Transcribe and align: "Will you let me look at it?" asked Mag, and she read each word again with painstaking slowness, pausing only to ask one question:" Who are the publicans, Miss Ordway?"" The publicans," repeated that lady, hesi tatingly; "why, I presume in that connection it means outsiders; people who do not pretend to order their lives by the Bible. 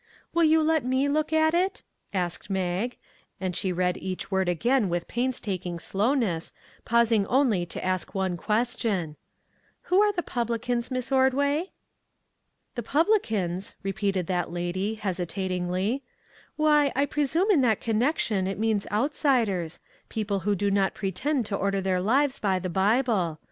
"Will 0.33 0.43
you 0.43 0.63
let 0.63 0.83
me 0.83 1.07
look 1.07 1.31
at 1.31 1.53
it?" 1.53 1.83
asked 2.11 2.49
Mag, 2.49 2.97
and 3.39 3.55
she 3.55 3.71
read 3.71 3.97
each 3.97 4.31
word 4.31 4.49
again 4.49 4.89
with 4.89 5.07
painstaking 5.07 5.77
slowness, 5.77 6.51
pausing 6.85 7.27
only 7.27 7.67
to 7.67 7.85
ask 7.85 8.15
one 8.15 8.35
question:" 8.35 9.15
Who 9.83 10.01
are 10.01 10.11
the 10.11 10.23
publicans, 10.23 10.89
Miss 10.89 11.11
Ordway?"" 11.11 11.69
The 12.73 12.81
publicans," 12.81 13.75
repeated 13.83 14.25
that 14.25 14.51
lady, 14.51 14.97
hesi 14.99 15.27
tatingly; 15.27 16.01
"why, 16.55 16.91
I 16.95 17.05
presume 17.05 17.51
in 17.51 17.61
that 17.61 17.79
connection 17.79 18.47
it 18.47 18.57
means 18.57 18.87
outsiders; 18.91 19.77
people 20.09 20.39
who 20.39 20.55
do 20.55 20.71
not 20.71 20.95
pretend 20.95 21.45
to 21.45 21.55
order 21.55 21.79
their 21.79 22.01
lives 22.01 22.39
by 22.39 22.57
the 22.57 22.71
Bible. 22.71 23.39